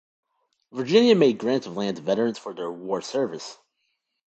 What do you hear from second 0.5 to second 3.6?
Virginia made grants of land to veterans for their war service.